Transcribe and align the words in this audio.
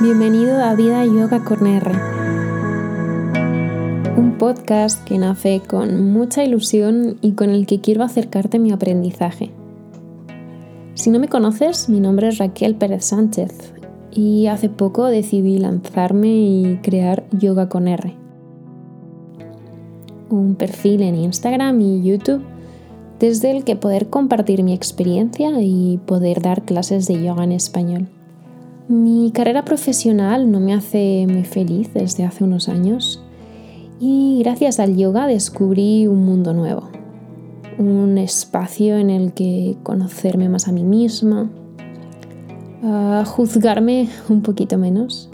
Bienvenido 0.00 0.62
a 0.62 0.76
Vida 0.76 1.04
Yoga 1.04 1.42
con 1.42 1.66
R, 1.66 1.90
un 4.16 4.36
podcast 4.38 5.02
que 5.02 5.18
nace 5.18 5.60
con 5.66 6.12
mucha 6.12 6.44
ilusión 6.44 7.18
y 7.20 7.32
con 7.32 7.50
el 7.50 7.66
que 7.66 7.80
quiero 7.80 8.04
acercarte 8.04 8.58
a 8.58 8.60
mi 8.60 8.70
aprendizaje. 8.70 9.50
Si 10.94 11.10
no 11.10 11.18
me 11.18 11.26
conoces, 11.26 11.88
mi 11.88 11.98
nombre 11.98 12.28
es 12.28 12.38
Raquel 12.38 12.76
Pérez 12.76 13.06
Sánchez 13.06 13.74
y 14.12 14.46
hace 14.46 14.68
poco 14.68 15.06
decidí 15.06 15.58
lanzarme 15.58 16.28
y 16.28 16.78
crear 16.80 17.24
Yoga 17.32 17.68
con 17.68 17.88
R, 17.88 18.14
un 20.30 20.54
perfil 20.54 21.02
en 21.02 21.16
Instagram 21.16 21.80
y 21.80 22.04
YouTube 22.04 22.44
desde 23.18 23.50
el 23.50 23.64
que 23.64 23.74
poder 23.74 24.10
compartir 24.10 24.62
mi 24.62 24.74
experiencia 24.74 25.60
y 25.60 25.98
poder 26.06 26.40
dar 26.40 26.62
clases 26.62 27.08
de 27.08 27.20
yoga 27.20 27.42
en 27.42 27.50
español. 27.50 28.06
Mi 28.88 29.32
carrera 29.32 29.66
profesional 29.66 30.50
no 30.50 30.60
me 30.60 30.72
hace 30.72 31.26
muy 31.28 31.44
feliz 31.44 31.92
desde 31.92 32.24
hace 32.24 32.42
unos 32.42 32.70
años 32.70 33.22
y 34.00 34.40
gracias 34.42 34.80
al 34.80 34.96
yoga 34.96 35.26
descubrí 35.26 36.06
un 36.06 36.24
mundo 36.24 36.54
nuevo, 36.54 36.88
un 37.76 38.16
espacio 38.16 38.96
en 38.96 39.10
el 39.10 39.34
que 39.34 39.76
conocerme 39.82 40.48
más 40.48 40.68
a 40.68 40.72
mí 40.72 40.84
misma, 40.84 41.50
a 42.82 43.24
juzgarme 43.26 44.08
un 44.30 44.40
poquito 44.40 44.78
menos 44.78 45.28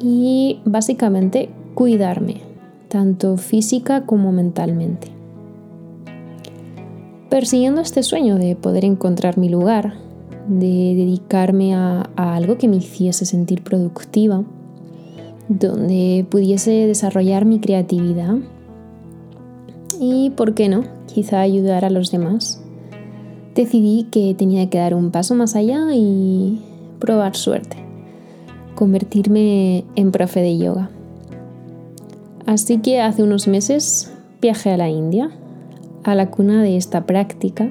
y 0.00 0.58
básicamente 0.64 1.50
cuidarme, 1.74 2.40
tanto 2.88 3.36
física 3.36 4.06
como 4.06 4.32
mentalmente. 4.32 5.06
Persiguiendo 7.30 7.80
este 7.80 8.02
sueño 8.02 8.38
de 8.38 8.56
poder 8.56 8.84
encontrar 8.84 9.38
mi 9.38 9.48
lugar, 9.48 10.04
de 10.48 10.94
dedicarme 10.96 11.74
a, 11.74 12.08
algo 12.16 12.56
que 12.58 12.68
me 12.68 12.76
hiciese 12.76 13.26
sentir 13.26 13.62
productiva, 13.62 14.44
donde 15.48 16.26
pudiese 16.28 16.70
desarrollar 16.70 17.44
mi 17.44 17.60
creatividad 17.60 18.36
y, 20.00 20.30
¿por 20.30 20.54
qué 20.54 20.68
no?, 20.68 20.84
quizá 21.06 21.40
ayudar 21.40 21.84
a 21.84 21.90
los 21.90 22.10
demás. 22.10 22.60
Decidí 23.54 24.04
que 24.10 24.34
tenía 24.34 24.68
que 24.68 24.78
dar 24.78 24.94
un 24.94 25.10
paso 25.10 25.34
más 25.34 25.56
allá 25.56 25.94
y 25.94 26.60
probar 26.98 27.36
suerte, 27.36 27.76
convertirme 28.74 29.84
en 29.94 30.12
profe 30.12 30.40
de 30.40 30.58
yoga. 30.58 30.90
Así 32.44 32.78
que 32.78 33.00
hace 33.00 33.22
unos 33.22 33.48
meses 33.48 34.12
viajé 34.40 34.70
a 34.70 34.76
la 34.76 34.90
India, 34.90 35.30
a 36.04 36.14
la 36.14 36.30
cuna 36.30 36.62
de 36.62 36.76
esta 36.76 37.06
práctica 37.06 37.70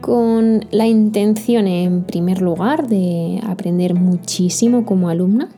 con 0.00 0.64
la 0.70 0.86
intención, 0.86 1.66
en 1.66 2.04
primer 2.04 2.40
lugar, 2.42 2.88
de 2.88 3.40
aprender 3.46 3.94
muchísimo 3.94 4.84
como 4.84 5.08
alumna, 5.08 5.48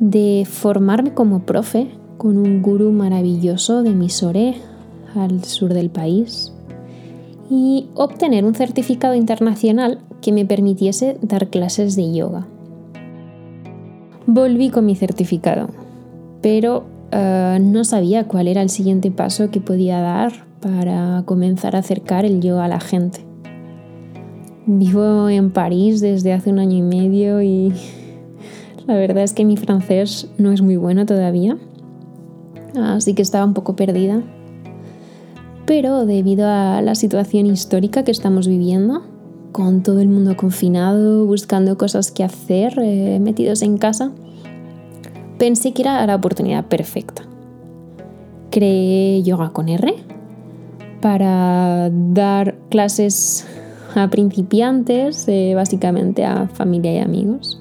de 0.00 0.46
formarme 0.48 1.14
como 1.14 1.40
profe 1.40 1.88
con 2.18 2.36
un 2.36 2.62
gurú 2.62 2.92
maravilloso 2.92 3.82
de 3.82 3.90
Misore, 3.90 4.54
al 5.14 5.44
sur 5.44 5.72
del 5.74 5.90
país, 5.90 6.52
y 7.50 7.88
obtener 7.94 8.44
un 8.44 8.54
certificado 8.54 9.14
internacional 9.14 10.00
que 10.20 10.32
me 10.32 10.44
permitiese 10.44 11.18
dar 11.22 11.48
clases 11.48 11.96
de 11.96 12.12
yoga. 12.12 12.46
Volví 14.26 14.70
con 14.70 14.86
mi 14.86 14.96
certificado, 14.96 15.68
pero 16.40 16.84
eh, 17.12 17.58
no 17.60 17.84
sabía 17.84 18.26
cuál 18.26 18.48
era 18.48 18.62
el 18.62 18.70
siguiente 18.70 19.10
paso 19.10 19.50
que 19.50 19.60
podía 19.60 20.00
dar 20.00 20.46
para 20.60 21.22
comenzar 21.26 21.76
a 21.76 21.80
acercar 21.80 22.24
el 22.24 22.40
yoga 22.40 22.64
a 22.64 22.68
la 22.68 22.80
gente. 22.80 23.33
Vivo 24.66 25.28
en 25.28 25.50
París 25.50 26.00
desde 26.00 26.32
hace 26.32 26.50
un 26.50 26.58
año 26.58 26.78
y 26.78 26.82
medio 26.82 27.42
y 27.42 27.72
la 28.86 28.94
verdad 28.94 29.22
es 29.22 29.34
que 29.34 29.44
mi 29.44 29.58
francés 29.58 30.28
no 30.38 30.52
es 30.52 30.62
muy 30.62 30.76
bueno 30.76 31.04
todavía, 31.04 31.58
así 32.74 33.12
que 33.12 33.22
estaba 33.22 33.44
un 33.44 33.52
poco 33.52 33.76
perdida. 33.76 34.22
Pero 35.66 36.06
debido 36.06 36.48
a 36.48 36.80
la 36.82 36.94
situación 36.94 37.46
histórica 37.46 38.04
que 38.04 38.10
estamos 38.10 38.48
viviendo, 38.48 39.02
con 39.52 39.82
todo 39.82 40.00
el 40.00 40.08
mundo 40.08 40.36
confinado, 40.36 41.26
buscando 41.26 41.78
cosas 41.78 42.10
que 42.10 42.24
hacer, 42.24 42.78
eh, 42.78 43.18
metidos 43.20 43.62
en 43.62 43.78
casa, 43.78 44.12
pensé 45.38 45.72
que 45.72 45.82
era 45.82 46.06
la 46.06 46.16
oportunidad 46.16 46.66
perfecta. 46.66 47.22
Creé 48.50 49.22
Yoga 49.22 49.50
con 49.50 49.68
R 49.68 49.94
para 51.00 51.90
dar 51.90 52.56
clases 52.70 53.46
a 53.94 54.08
principiantes, 54.08 55.26
eh, 55.28 55.52
básicamente 55.54 56.24
a 56.24 56.48
familia 56.48 56.94
y 56.94 56.98
amigos, 56.98 57.60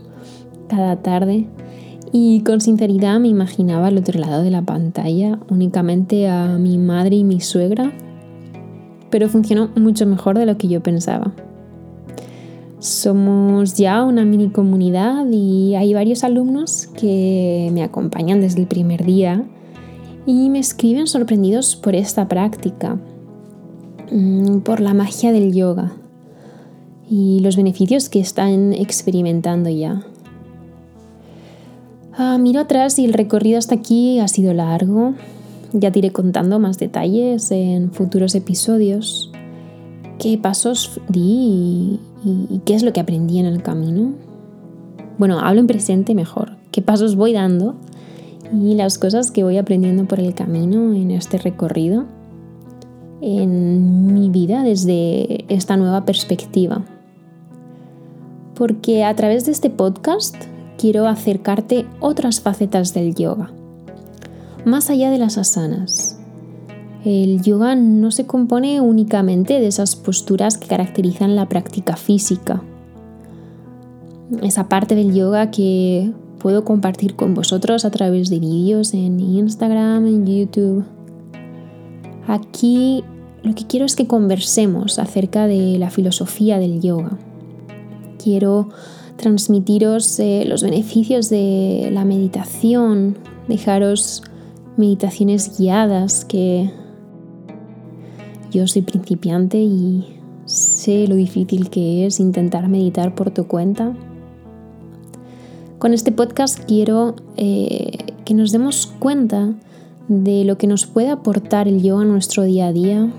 cada 0.68 0.96
tarde. 0.98 1.46
Y 2.12 2.42
con 2.42 2.62
sinceridad 2.62 3.20
me 3.20 3.28
imaginaba 3.28 3.88
al 3.88 3.98
otro 3.98 4.20
lado 4.20 4.44
de 4.44 4.52
la 4.52 4.62
pantalla 4.62 5.40
únicamente 5.50 6.28
a 6.28 6.58
mi 6.60 6.78
madre 6.78 7.18
y 7.18 7.24
mi 7.24 7.40
suegra, 7.40 7.92
pero 9.10 9.30
funcionó 9.30 9.70
mucho 9.76 10.06
mejor 10.06 10.38
de 10.38 10.46
lo 10.46 10.58
que 10.58 10.68
yo 10.68 10.82
pensaba. 10.82 11.34
Somos 12.80 13.76
ya 13.76 14.04
una 14.04 14.26
mini 14.26 14.50
comunidad 14.50 15.26
y 15.32 15.74
hay 15.76 15.94
varios 15.94 16.24
alumnos 16.24 16.88
que 16.98 17.70
me 17.74 17.82
acompañan 17.82 18.42
desde 18.42 18.60
el 18.60 18.68
primer 18.68 19.06
día 19.06 19.44
y 20.26 20.50
me 20.50 20.60
escriben 20.60 21.08
sorprendidos 21.08 21.76
por 21.76 21.96
esta 21.96 22.28
práctica, 22.28 23.00
mm, 24.12 24.60
por 24.60 24.82
la 24.82 24.94
magia 24.94 25.32
del 25.32 25.54
yoga 25.54 25.94
y 27.10 27.40
los 27.42 27.56
beneficios 27.56 28.10
que 28.10 28.20
están 28.20 28.74
experimentando 28.74 29.70
ya. 29.70 30.04
Ah, 32.16 32.38
miro 32.38 32.62
atrás 32.62 33.00
y 33.00 33.06
el 33.06 33.14
recorrido 33.14 33.58
hasta 33.58 33.76
aquí 33.76 34.20
ha 34.20 34.28
sido 34.28 34.54
largo. 34.54 35.16
Ya 35.74 35.92
te 35.92 36.00
iré 36.00 36.12
contando 36.12 36.60
más 36.60 36.78
detalles 36.78 37.50
en 37.52 37.92
futuros 37.92 38.36
episodios. 38.36 39.32
¿Qué 40.20 40.38
pasos 40.38 41.02
di 41.10 42.00
y, 42.24 42.62
qué 42.66 42.76
es 42.76 42.84
lo 42.84 42.94
que 42.94 43.00
aprendí 43.00 43.40
en 43.40 43.48
el 43.48 43.64
camino? 43.64 44.14
Bueno, 45.18 45.40
hablo 45.40 45.60
en 45.62 45.68
presente 45.68 46.14
mejor. 46.14 46.58
¿Qué 46.72 46.82
pasos 46.84 47.16
voy 47.16 47.34
dando? 47.34 47.76
Y 48.54 48.76
las 48.76 49.00
cosas 49.00 49.32
que 49.32 49.44
voy 49.44 49.58
aprendiendo 49.58 50.06
por 50.06 50.20
el 50.20 50.36
camino 50.36 50.94
en 50.94 51.10
este 51.10 51.40
recorrido 51.40 52.06
en 53.22 54.14
mi 54.14 54.30
vida 54.30 54.64
desde 54.64 55.46
esta 55.52 55.78
nueva 55.78 56.06
perspectiva 56.06 56.84
porque 58.56 59.04
a 59.04 59.16
través 59.16 59.46
de 59.46 59.52
este 59.52 59.70
podcast 59.70 60.36
quiero 60.78 61.08
acercarte 61.08 61.86
otras 62.00 62.42
facetas 62.42 62.94
del 62.94 63.16
yoga, 63.16 63.52
más 64.66 64.90
allá 64.90 65.12
de 65.12 65.18
las 65.18 65.38
asanas. 65.38 66.20
El 67.06 67.42
yoga 67.42 67.76
no 67.76 68.12
se 68.12 68.26
compone 68.26 68.80
únicamente 68.80 69.60
de 69.60 69.68
esas 69.68 69.96
posturas 69.96 70.58
que 70.58 70.68
caracterizan 70.68 71.36
la 71.36 71.50
práctica 71.50 71.98
física. 71.98 72.64
Esa 74.42 74.70
parte 74.70 74.96
del 74.96 75.14
yoga 75.14 75.52
que 75.52 76.12
puedo 76.40 76.64
compartir 76.64 77.16
con 77.16 77.34
vosotros 77.34 77.84
a 77.84 77.92
través 77.92 78.30
de 78.30 78.40
vídeos 78.40 78.94
en 78.94 79.20
Instagram, 79.20 80.08
en 80.08 80.26
YouTube. 80.26 80.86
Aquí 82.26 83.04
lo 83.44 83.54
que 83.54 83.68
quiero 83.68 83.86
es 83.86 83.98
que 83.98 84.08
conversemos 84.08 84.98
acerca 84.98 85.46
de 85.46 85.78
la 85.78 85.90
filosofía 85.90 86.58
del 86.58 86.80
yoga 86.80 87.18
quiero 88.24 88.70
transmitiros 89.18 90.20
eh, 90.20 90.44
los 90.48 90.64
beneficios 90.64 91.30
de 91.30 91.90
la 91.92 92.06
meditación, 92.06 93.18
dejaros 93.48 94.24
meditaciones 94.78 95.58
guiadas 95.58 96.26
que 96.26 96.72
yo 98.52 98.68
soy 98.68 98.84
principiante 98.84 99.58
y 99.58 100.20
sé 100.46 101.08
lo 101.08 101.16
difícil 101.16 101.70
que 101.70 102.06
es 102.06 102.20
intentar 102.20 102.68
meditar 102.70 103.16
por 103.16 103.32
tu 103.32 103.48
cuenta. 103.48 103.96
Con 105.80 105.94
este 105.94 106.12
podcast 106.12 106.60
quiero 106.60 107.16
eh, 107.36 107.98
que 108.26 108.34
nos 108.34 108.52
demos 108.52 108.88
cuenta 109.00 109.54
de 110.08 110.44
lo 110.46 110.58
que 110.58 110.68
nos 110.68 110.86
puede 110.86 111.10
aportar 111.10 111.68
el 111.68 111.82
yoga 111.82 112.04
a 112.04 112.06
nuestro 112.06 112.44
día 112.44 112.68
a 112.68 112.74
día, 112.74 113.12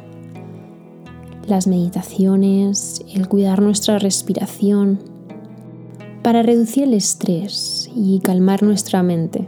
las 1.48 1.66
meditaciones, 1.66 3.04
el 3.14 3.28
cuidar 3.28 3.62
nuestra 3.62 3.98
respiración, 3.98 4.98
para 6.22 6.42
reducir 6.42 6.84
el 6.84 6.94
estrés 6.94 7.90
y 7.94 8.20
calmar 8.20 8.62
nuestra 8.62 9.02
mente. 9.02 9.46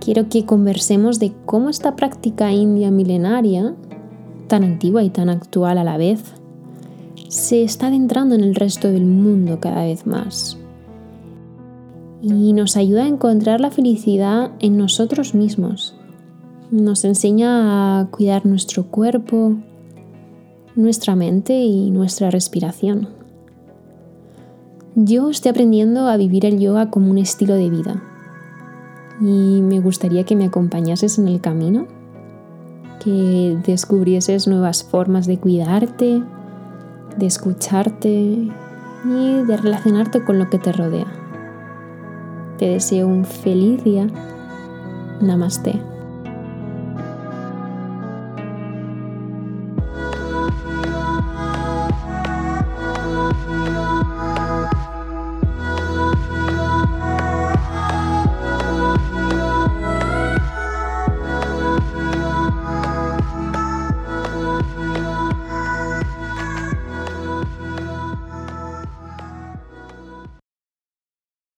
Quiero 0.00 0.28
que 0.28 0.46
conversemos 0.46 1.18
de 1.18 1.32
cómo 1.44 1.68
esta 1.68 1.96
práctica 1.96 2.52
india 2.52 2.90
milenaria, 2.90 3.74
tan 4.46 4.64
antigua 4.64 5.02
y 5.02 5.10
tan 5.10 5.28
actual 5.28 5.78
a 5.78 5.84
la 5.84 5.96
vez, 5.96 6.22
se 7.28 7.62
está 7.62 7.88
adentrando 7.88 8.34
en 8.34 8.42
el 8.42 8.54
resto 8.54 8.90
del 8.90 9.04
mundo 9.04 9.58
cada 9.60 9.84
vez 9.84 10.06
más 10.06 10.56
y 12.22 12.52
nos 12.52 12.76
ayuda 12.76 13.04
a 13.04 13.08
encontrar 13.08 13.60
la 13.60 13.70
felicidad 13.70 14.50
en 14.60 14.76
nosotros 14.76 15.34
mismos 15.34 15.94
nos 16.70 17.04
enseña 17.04 18.00
a 18.00 18.06
cuidar 18.06 18.44
nuestro 18.46 18.86
cuerpo, 18.86 19.56
nuestra 20.76 21.16
mente 21.16 21.54
y 21.54 21.90
nuestra 21.90 22.30
respiración. 22.30 23.08
Yo 24.94 25.30
estoy 25.30 25.50
aprendiendo 25.50 26.08
a 26.08 26.16
vivir 26.16 26.44
el 26.44 26.58
yoga 26.58 26.90
como 26.90 27.10
un 27.10 27.18
estilo 27.18 27.54
de 27.54 27.70
vida 27.70 28.02
y 29.20 29.62
me 29.62 29.80
gustaría 29.80 30.24
que 30.24 30.36
me 30.36 30.46
acompañases 30.46 31.18
en 31.18 31.28
el 31.28 31.40
camino, 31.40 31.86
que 33.02 33.58
descubrieses 33.66 34.46
nuevas 34.46 34.84
formas 34.84 35.26
de 35.26 35.38
cuidarte, 35.38 36.22
de 37.16 37.26
escucharte 37.26 38.10
y 38.10 39.42
de 39.46 39.56
relacionarte 39.56 40.24
con 40.24 40.38
lo 40.38 40.50
que 40.50 40.58
te 40.58 40.72
rodea. 40.72 41.06
Te 42.58 42.66
deseo 42.66 43.06
un 43.06 43.24
feliz 43.24 43.82
día. 43.84 44.08
Namaste. 45.20 45.97